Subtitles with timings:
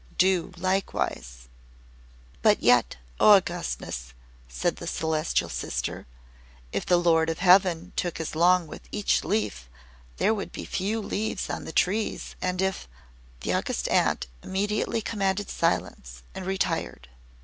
[0.17, 1.47] Do likewise!"
[2.41, 4.15] "But yet, O Augustness!"
[4.49, 6.07] said the Celestial Sister,
[6.71, 9.69] "if the Lord of Heaven took as long with each leaf,
[10.17, 12.87] there would be few leaves on the trees, and if"
[13.41, 17.07] The August Aunt immediately commanded silence and retired.